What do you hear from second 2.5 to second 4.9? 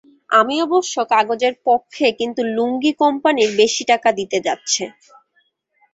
লুঙ্গি company বেশি টাকা দিতে যাচ্ছে।